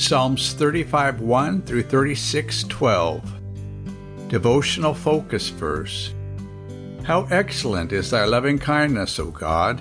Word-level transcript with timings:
Psalms 0.00 0.54
35 0.54 1.20
1 1.20 1.62
through 1.62 1.82
36 1.82 2.64
12. 2.64 4.28
Devotional 4.28 4.94
Focus 4.94 5.50
Verse 5.50 6.14
How 7.04 7.28
excellent 7.30 7.92
is 7.92 8.10
thy 8.10 8.24
loving 8.24 8.58
kindness, 8.58 9.18
O 9.18 9.26
God! 9.26 9.78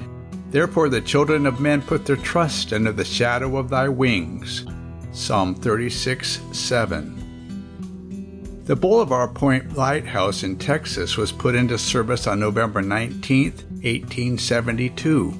Therefore 0.51 0.89
the 0.89 0.99
children 0.99 1.47
of 1.47 1.61
men 1.61 1.81
put 1.81 2.05
their 2.05 2.17
trust 2.17 2.73
under 2.73 2.91
the 2.91 3.05
shadow 3.05 3.55
of 3.55 3.69
thy 3.69 3.87
wings. 3.87 4.65
Psalm 5.13 5.55
36 5.55 6.41
7. 6.51 8.63
The 8.65 8.75
Bolivar 8.75 9.29
Point 9.29 9.77
Lighthouse 9.77 10.43
in 10.43 10.57
Texas 10.57 11.15
was 11.15 11.31
put 11.31 11.55
into 11.55 11.77
service 11.77 12.27
on 12.27 12.41
November 12.41 12.81
19, 12.81 13.53
1872. 13.53 15.33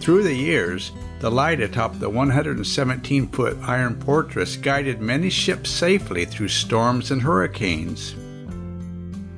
Through 0.00 0.22
the 0.22 0.34
years, 0.34 0.90
the 1.20 1.30
light 1.30 1.60
atop 1.60 1.98
the 1.98 2.08
117 2.08 3.28
foot 3.28 3.56
iron 3.62 4.00
fortress 4.00 4.56
guided 4.56 5.02
many 5.02 5.28
ships 5.28 5.68
safely 5.68 6.24
through 6.24 6.48
storms 6.48 7.10
and 7.10 7.20
hurricanes. 7.20 8.14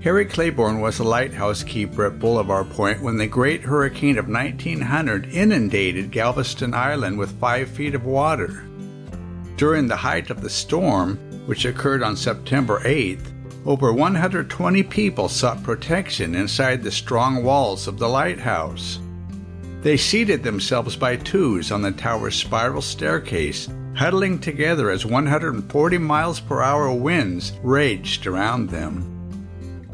Harry 0.03 0.25
Claiborne 0.25 0.81
was 0.81 1.01
a 1.01 1.05
lighthouse 1.05 1.65
keeper 1.65 2.07
at 2.07 2.21
Bolivar 2.21 2.65
Point 2.65 3.03
when 3.03 3.17
the 3.17 3.27
great 3.27 3.63
hurricane 3.63 4.17
of 4.17 4.29
1900 4.29 5.27
inundated 5.27 6.13
Galveston 6.13 6.73
Island 6.73 7.19
with 7.19 7.39
five 7.41 7.69
feet 7.69 7.97
of 7.97 8.05
water. 8.05 8.65
During 9.57 9.89
the 9.89 9.97
height 9.97 10.31
of 10.31 10.41
the 10.41 10.51
storm, 10.51 11.17
which 11.47 11.65
occurred 11.65 12.03
on 12.03 12.17
September 12.17 12.81
8th, 12.81 13.33
over 13.65 13.93
120 13.93 14.83
people 14.85 15.29
sought 15.29 15.63
protection 15.63 16.35
inside 16.35 16.83
the 16.83 16.91
strong 16.91 17.45
walls 17.45 17.87
of 17.87 17.99
the 17.99 18.09
lighthouse. 18.09 18.99
They 19.83 19.97
seated 19.97 20.45
themselves 20.45 20.95
by 20.95 21.17
twos 21.17 21.73
on 21.73 21.83
the 21.83 21.91
tower's 21.91 22.37
spiral 22.37 22.83
staircase, 22.83 23.69
huddling 23.97 24.39
together 24.39 24.91
as 24.91 25.05
140 25.05 25.99
miles 25.99 26.39
per 26.39 26.63
hour 26.63 26.93
winds 26.93 27.53
raged 27.65 28.29
around 28.29 28.71
them. 28.71 29.03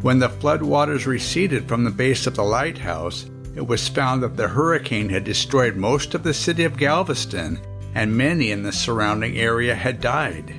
When 0.03 0.19
the 0.19 0.28
flood 0.28 0.62
waters 0.62 1.06
receded 1.06 1.66
from 1.66 1.84
the 1.84 1.91
base 1.91 2.27
of 2.27 2.36
the 2.36 2.44
lighthouse, 2.44 3.31
it 3.56 3.66
was 3.66 3.89
found 3.89 4.22
that 4.22 4.36
the 4.36 4.48
hurricane 4.48 5.09
had 5.09 5.25
destroyed 5.25 5.75
most 5.75 6.14
of 6.14 6.22
the 6.22 6.34
city 6.34 6.64
of 6.64 6.77
Galveston 6.77 7.59
and 7.94 8.14
many 8.14 8.50
in 8.50 8.62
the 8.62 8.72
surrounding 8.72 9.39
area 9.39 9.75
had 9.75 10.03
died. 10.03 10.55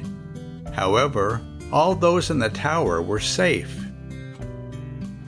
However, 0.73 1.39
all 1.71 1.93
those 1.93 2.31
in 2.31 2.39
the 2.39 2.49
tower 2.49 2.99
were 2.99 3.19
safe. 3.19 3.79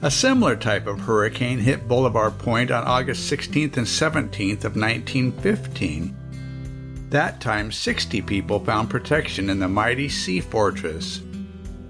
A 0.04 0.10
similar 0.10 0.56
type 0.56 0.88
of 0.88 0.98
hurricane 0.98 1.60
hit 1.60 1.86
Bolivar 1.86 2.32
Point 2.32 2.72
on 2.72 2.82
August 2.82 3.30
16th 3.30 3.76
and 3.76 3.86
17th 3.86 4.64
of 4.64 4.74
1915. 4.74 7.06
That 7.10 7.40
time, 7.40 7.70
60 7.70 8.20
people 8.22 8.58
found 8.58 8.90
protection 8.90 9.48
in 9.48 9.60
the 9.60 9.68
mighty 9.68 10.08
sea 10.08 10.40
fortress. 10.40 11.20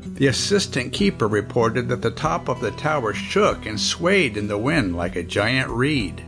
The 0.05 0.27
assistant 0.27 0.93
keeper 0.93 1.27
reported 1.27 1.89
that 1.89 2.03
the 2.03 2.11
top 2.11 2.51
of 2.51 2.61
the 2.61 2.73
tower 2.73 3.15
shook 3.15 3.65
and 3.65 3.81
swayed 3.81 4.37
in 4.37 4.47
the 4.47 4.59
wind 4.59 4.95
like 4.95 5.17
a 5.17 5.23
giant 5.23 5.71
reed. 5.71 6.23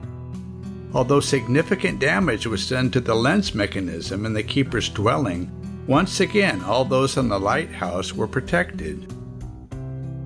Although 0.94 1.20
significant 1.20 2.00
damage 2.00 2.46
was 2.46 2.66
done 2.66 2.90
to 2.92 3.00
the 3.00 3.14
lens 3.14 3.54
mechanism 3.54 4.24
in 4.24 4.32
the 4.32 4.42
keeper's 4.42 4.88
dwelling, 4.88 5.50
once 5.86 6.20
again 6.20 6.62
all 6.62 6.86
those 6.86 7.18
in 7.18 7.28
the 7.28 7.38
lighthouse 7.38 8.14
were 8.14 8.26
protected. 8.26 9.12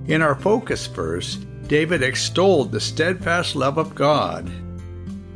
In 0.07 0.21
our 0.21 0.35
focus 0.35 0.87
verse, 0.87 1.37
David 1.69 2.01
extolled 2.01 2.71
the 2.71 2.79
steadfast 2.79 3.55
love 3.55 3.77
of 3.77 3.93
God. 3.93 4.51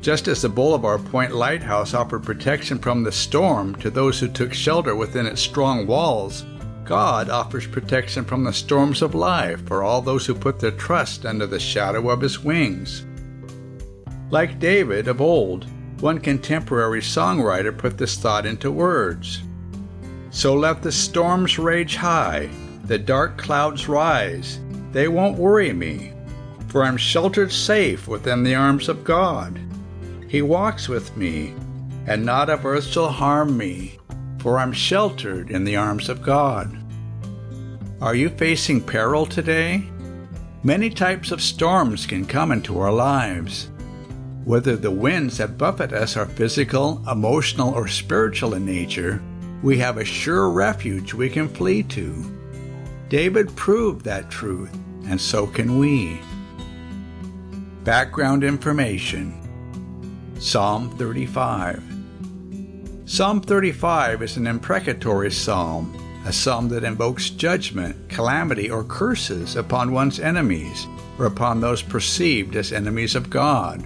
Just 0.01 0.27
as 0.27 0.41
the 0.41 0.49
Bolivar 0.49 0.97
Point 0.97 1.35
Lighthouse 1.35 1.93
offered 1.93 2.23
protection 2.23 2.79
from 2.79 3.03
the 3.03 3.11
storm 3.11 3.75
to 3.75 3.91
those 3.91 4.19
who 4.19 4.27
took 4.27 4.51
shelter 4.51 4.95
within 4.95 5.27
its 5.27 5.41
strong 5.41 5.85
walls, 5.85 6.43
God 6.85 7.29
offers 7.29 7.67
protection 7.67 8.25
from 8.25 8.43
the 8.43 8.51
storms 8.51 9.03
of 9.03 9.13
life 9.13 9.63
for 9.67 9.83
all 9.83 10.01
those 10.01 10.25
who 10.25 10.33
put 10.33 10.59
their 10.59 10.71
trust 10.71 11.23
under 11.23 11.45
the 11.45 11.59
shadow 11.59 12.09
of 12.09 12.21
His 12.21 12.39
wings. 12.39 13.05
Like 14.31 14.59
David 14.59 15.07
of 15.07 15.21
old, 15.21 15.67
one 16.01 16.19
contemporary 16.19 17.01
songwriter 17.01 17.77
put 17.77 17.99
this 17.99 18.17
thought 18.17 18.47
into 18.47 18.71
words 18.71 19.43
So 20.31 20.55
let 20.55 20.81
the 20.81 20.91
storms 20.91 21.59
rage 21.59 21.95
high, 21.95 22.49
the 22.85 22.97
dark 22.97 23.37
clouds 23.37 23.87
rise, 23.87 24.59
they 24.91 25.07
won't 25.07 25.37
worry 25.37 25.71
me, 25.73 26.12
for 26.73 26.83
I'm 26.83 26.97
sheltered 26.97 27.51
safe 27.51 28.07
within 28.07 28.41
the 28.41 28.55
arms 28.55 28.89
of 28.89 29.03
God. 29.03 29.59
He 30.27 30.41
walks 30.41 30.89
with 30.89 31.15
me, 31.15 31.53
and 32.07 32.25
naught 32.25 32.49
of 32.49 32.65
earth 32.65 32.87
shall 32.87 33.09
harm 33.09 33.55
me, 33.55 33.99
for 34.39 34.57
I'm 34.57 34.73
sheltered 34.73 35.51
in 35.51 35.65
the 35.65 35.75
arms 35.75 36.09
of 36.09 36.23
God. 36.23 36.75
Are 38.01 38.15
you 38.15 38.27
facing 38.27 38.81
peril 38.81 39.27
today? 39.27 39.83
Many 40.63 40.89
types 40.89 41.31
of 41.31 41.43
storms 41.43 42.07
can 42.07 42.25
come 42.25 42.51
into 42.51 42.79
our 42.79 42.91
lives. 42.91 43.69
Whether 44.43 44.75
the 44.75 44.89
winds 44.89 45.37
that 45.37 45.59
buffet 45.59 45.93
us 45.93 46.17
are 46.17 46.25
physical, 46.25 47.07
emotional, 47.07 47.71
or 47.75 47.87
spiritual 47.87 48.55
in 48.55 48.65
nature, 48.65 49.21
we 49.61 49.77
have 49.77 49.97
a 49.97 50.03
sure 50.03 50.49
refuge 50.49 51.13
we 51.13 51.29
can 51.29 51.49
flee 51.49 51.83
to. 51.83 52.35
David 53.09 53.55
proved 53.55 54.03
that 54.05 54.31
truth, 54.31 54.75
and 55.05 55.21
so 55.21 55.45
can 55.45 55.77
we. 55.77 56.19
Background 57.83 58.45
information 58.45 59.37
Psalm 60.39 60.89
35 60.97 61.83
Psalm 63.03 63.41
35 63.41 64.21
is 64.21 64.37
an 64.37 64.47
imprecatory 64.47 65.29
psalm, 65.29 65.93
a 66.25 66.31
psalm 66.31 66.69
that 66.69 66.85
invokes 66.85 67.29
judgment, 67.29 68.07
calamity, 68.07 68.71
or 68.71 68.85
curses 68.85 69.57
upon 69.57 69.91
one's 69.91 70.21
enemies 70.21 70.87
or 71.19 71.25
upon 71.25 71.59
those 71.59 71.81
perceived 71.81 72.55
as 72.55 72.71
enemies 72.71 73.15
of 73.15 73.29
God. 73.29 73.85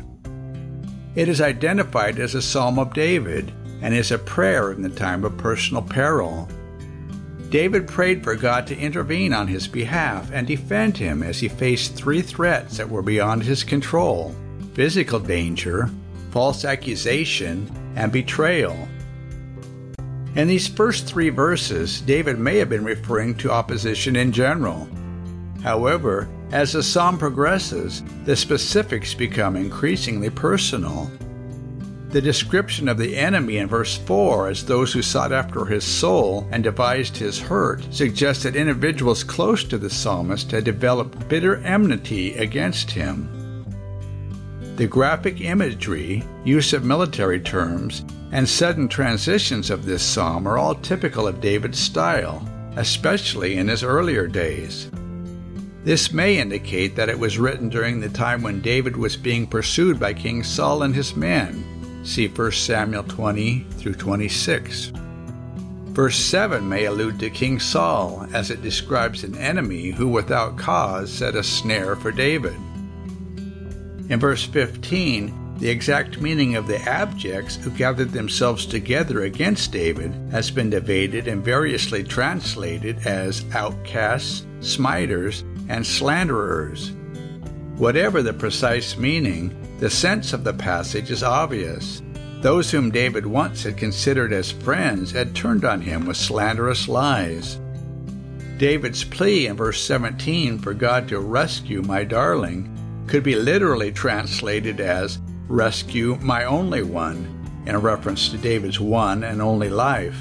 It 1.15 1.27
is 1.27 1.41
identified 1.41 2.19
as 2.19 2.35
a 2.35 2.41
psalm 2.43 2.77
of 2.77 2.93
David 2.93 3.51
and 3.81 3.95
is 3.95 4.11
a 4.11 4.19
prayer 4.19 4.73
in 4.73 4.83
the 4.83 4.89
time 4.89 5.23
of 5.23 5.35
personal 5.37 5.81
peril. 5.81 6.47
David 7.49 7.87
prayed 7.87 8.23
for 8.23 8.35
God 8.35 8.67
to 8.67 8.77
intervene 8.77 9.31
on 9.31 9.47
his 9.47 9.67
behalf 9.67 10.29
and 10.33 10.45
defend 10.45 10.97
him 10.97 11.23
as 11.23 11.39
he 11.39 11.47
faced 11.47 11.95
three 11.95 12.21
threats 12.21 12.77
that 12.77 12.89
were 12.89 13.01
beyond 13.01 13.43
his 13.43 13.63
control 13.63 14.35
physical 14.73 15.19
danger, 15.19 15.89
false 16.29 16.63
accusation, 16.63 17.67
and 17.95 18.11
betrayal. 18.11 18.87
In 20.35 20.47
these 20.47 20.67
first 20.67 21.07
three 21.07 21.29
verses, 21.29 22.01
David 22.01 22.37
may 22.37 22.57
have 22.57 22.69
been 22.69 22.85
referring 22.85 23.33
to 23.37 23.49
opposition 23.49 24.15
in 24.15 24.31
general. 24.31 24.87
However, 25.63 26.29
as 26.51 26.73
the 26.73 26.83
psalm 26.83 27.17
progresses, 27.17 28.03
the 28.25 28.35
specifics 28.35 29.15
become 29.15 29.55
increasingly 29.55 30.29
personal. 30.29 31.09
The 32.17 32.21
description 32.21 32.87
of 32.87 32.97
the 32.97 33.15
enemy 33.15 33.57
in 33.57 33.67
verse 33.67 33.95
4 33.95 34.47
as 34.47 34.65
those 34.65 34.91
who 34.91 35.03
sought 35.03 35.31
after 35.31 35.65
his 35.65 35.83
soul 35.83 36.47
and 36.51 36.63
devised 36.63 37.15
his 37.15 37.39
hurt 37.39 37.85
suggests 37.93 38.41
that 38.41 38.55
individuals 38.55 39.23
close 39.23 39.63
to 39.65 39.77
the 39.77 39.91
psalmist 39.91 40.49
had 40.49 40.63
developed 40.63 41.29
bitter 41.29 41.57
enmity 41.57 42.33
against 42.33 42.89
him. 42.89 43.29
The 44.77 44.87
graphic 44.87 45.41
imagery, 45.41 46.23
use 46.43 46.73
of 46.73 46.83
military 46.83 47.39
terms, 47.39 48.03
and 48.31 48.49
sudden 48.49 48.87
transitions 48.87 49.69
of 49.69 49.85
this 49.85 50.01
psalm 50.01 50.47
are 50.47 50.57
all 50.57 50.73
typical 50.73 51.27
of 51.27 51.39
David's 51.39 51.77
style, 51.77 52.43
especially 52.77 53.57
in 53.57 53.67
his 53.67 53.83
earlier 53.83 54.25
days. 54.25 54.89
This 55.83 56.11
may 56.11 56.39
indicate 56.39 56.95
that 56.95 57.09
it 57.09 57.19
was 57.19 57.37
written 57.37 57.69
during 57.69 57.99
the 57.99 58.09
time 58.09 58.41
when 58.41 58.59
David 58.59 58.97
was 58.97 59.15
being 59.15 59.45
pursued 59.45 59.99
by 59.99 60.15
King 60.15 60.43
Saul 60.43 60.81
and 60.81 60.95
his 60.95 61.15
men 61.15 61.76
See 62.07 62.29
1 62.29 62.51
Samuel 62.53 63.03
20 63.03 63.65
through 63.79 63.95
26. 63.95 64.93
Verse 65.87 66.15
7 66.15 66.67
may 66.67 66.85
allude 66.85 67.19
to 67.19 67.29
King 67.29 67.59
Saul, 67.59 68.25
as 68.33 68.49
it 68.49 68.61
describes 68.61 69.25
an 69.25 69.37
enemy 69.37 69.91
who 69.91 70.07
without 70.07 70.57
cause 70.57 71.11
set 71.11 71.35
a 71.35 71.43
snare 71.43 71.97
for 71.97 72.13
David. 72.13 72.55
In 74.09 74.19
verse 74.21 74.45
15, 74.45 75.57
the 75.57 75.69
exact 75.69 76.21
meaning 76.21 76.55
of 76.55 76.65
the 76.65 76.77
abjects 76.77 77.57
who 77.57 77.71
gathered 77.71 78.13
themselves 78.13 78.65
together 78.65 79.23
against 79.23 79.73
David 79.73 80.13
has 80.31 80.49
been 80.49 80.69
debated 80.69 81.27
and 81.27 81.43
variously 81.43 82.05
translated 82.05 83.05
as 83.05 83.43
outcasts, 83.53 84.47
smiters, 84.61 85.43
and 85.67 85.85
slanderers. 85.85 86.93
Whatever 87.75 88.21
the 88.21 88.33
precise 88.33 88.95
meaning, 88.95 89.53
the 89.79 89.89
sense 89.89 90.33
of 90.33 90.43
the 90.43 90.53
passage 90.53 91.11
is 91.11 91.21
obvious. 91.21 92.01
Those 92.41 92.71
whom 92.71 92.91
David 92.91 93.25
once 93.25 93.63
had 93.63 93.77
considered 93.77 94.33
as 94.33 94.51
friends 94.51 95.11
had 95.11 95.35
turned 95.35 95.65
on 95.65 95.81
him 95.81 96.05
with 96.05 96.17
slanderous 96.17 96.87
lies. 96.87 97.59
David's 98.57 99.03
plea 99.03 99.47
in 99.47 99.55
verse 99.55 99.79
17 99.81 100.57
for 100.57 100.73
God 100.73 101.07
to 101.09 101.19
rescue 101.19 101.83
my 101.83 102.03
darling 102.03 102.73
could 103.07 103.23
be 103.23 103.35
literally 103.35 103.91
translated 103.91 104.79
as 104.79 105.19
rescue 105.47 106.17
my 106.21 106.43
only 106.45 106.81
one, 106.81 107.33
in 107.65 107.77
reference 107.77 108.29
to 108.29 108.37
David's 108.37 108.79
one 108.79 109.23
and 109.23 109.41
only 109.41 109.69
life. 109.69 110.19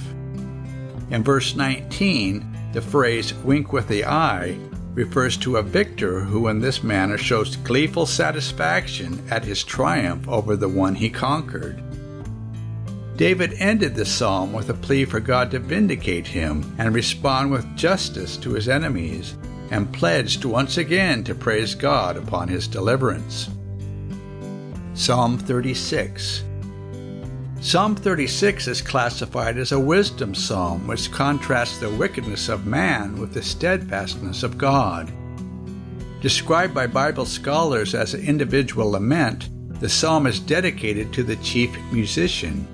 In 1.10 1.22
verse 1.24 1.56
19, 1.56 2.70
the 2.72 2.82
phrase 2.82 3.32
wink 3.32 3.72
with 3.72 3.88
the 3.88 4.04
eye 4.04 4.58
refers 4.96 5.36
to 5.36 5.58
a 5.58 5.62
victor 5.62 6.20
who 6.20 6.48
in 6.48 6.58
this 6.58 6.82
manner 6.82 7.18
shows 7.18 7.56
gleeful 7.56 8.06
satisfaction 8.06 9.22
at 9.30 9.44
his 9.44 9.62
triumph 9.62 10.26
over 10.26 10.56
the 10.56 10.68
one 10.68 10.94
he 10.94 11.10
conquered. 11.10 11.82
David 13.16 13.52
ended 13.58 13.94
the 13.94 14.06
psalm 14.06 14.52
with 14.52 14.70
a 14.70 14.74
plea 14.74 15.04
for 15.04 15.20
God 15.20 15.50
to 15.50 15.58
vindicate 15.58 16.26
him 16.26 16.74
and 16.78 16.94
respond 16.94 17.50
with 17.50 17.76
justice 17.76 18.36
to 18.38 18.52
his 18.52 18.68
enemies, 18.68 19.36
and 19.70 19.92
pledged 19.92 20.44
once 20.44 20.78
again 20.78 21.24
to 21.24 21.34
praise 21.34 21.74
God 21.74 22.16
upon 22.16 22.48
his 22.48 22.66
deliverance. 22.66 23.50
Psalm 24.94 25.36
36 25.38 26.44
Psalm 27.60 27.96
36 27.96 28.68
is 28.68 28.82
classified 28.82 29.56
as 29.56 29.72
a 29.72 29.80
wisdom 29.80 30.34
psalm, 30.34 30.86
which 30.86 31.10
contrasts 31.10 31.78
the 31.78 31.90
wickedness 31.90 32.48
of 32.50 32.66
man 32.66 33.18
with 33.18 33.32
the 33.32 33.42
steadfastness 33.42 34.42
of 34.42 34.58
God. 34.58 35.10
Described 36.20 36.74
by 36.74 36.86
Bible 36.86 37.24
scholars 37.24 37.94
as 37.94 38.12
an 38.12 38.20
individual 38.20 38.90
lament, 38.90 39.48
the 39.80 39.88
psalm 39.88 40.26
is 40.26 40.38
dedicated 40.38 41.12
to 41.12 41.22
the 41.22 41.36
chief 41.36 41.74
musician. 41.90 42.68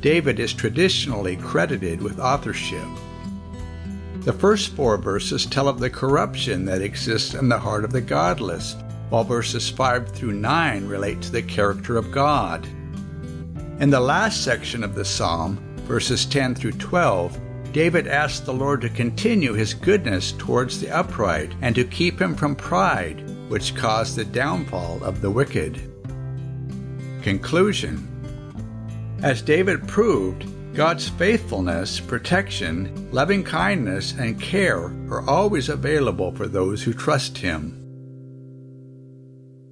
David 0.00 0.38
is 0.38 0.54
traditionally 0.54 1.36
credited 1.36 2.00
with 2.00 2.20
authorship. 2.20 2.86
The 4.20 4.32
first 4.32 4.74
four 4.76 4.98
verses 4.98 5.46
tell 5.46 5.68
of 5.68 5.80
the 5.80 5.90
corruption 5.90 6.64
that 6.66 6.80
exists 6.80 7.34
in 7.34 7.48
the 7.48 7.58
heart 7.58 7.84
of 7.84 7.92
the 7.92 8.00
godless, 8.00 8.76
while 9.08 9.24
verses 9.24 9.68
5 9.68 10.10
through 10.10 10.32
9 10.32 10.86
relate 10.86 11.20
to 11.22 11.32
the 11.32 11.42
character 11.42 11.96
of 11.96 12.12
God. 12.12 12.66
In 13.80 13.88
the 13.88 13.98
last 13.98 14.44
section 14.44 14.84
of 14.84 14.94
the 14.94 15.06
psalm, 15.06 15.58
verses 15.86 16.26
10 16.26 16.54
through 16.54 16.72
12, 16.72 17.72
David 17.72 18.06
asked 18.06 18.44
the 18.44 18.52
Lord 18.52 18.82
to 18.82 18.90
continue 18.90 19.54
his 19.54 19.72
goodness 19.72 20.32
towards 20.32 20.78
the 20.78 20.90
upright 20.90 21.54
and 21.62 21.74
to 21.74 21.84
keep 21.84 22.20
him 22.20 22.34
from 22.34 22.54
pride, 22.54 23.24
which 23.48 23.74
caused 23.74 24.16
the 24.16 24.24
downfall 24.26 25.02
of 25.02 25.22
the 25.22 25.30
wicked. 25.30 25.80
Conclusion 27.22 28.06
As 29.22 29.40
David 29.40 29.88
proved, 29.88 30.44
God's 30.74 31.08
faithfulness, 31.08 32.00
protection, 32.00 33.10
loving 33.12 33.42
kindness, 33.42 34.12
and 34.12 34.38
care 34.38 34.92
are 35.10 35.26
always 35.26 35.70
available 35.70 36.32
for 36.32 36.48
those 36.48 36.82
who 36.82 36.92
trust 36.92 37.38
Him. 37.38 37.79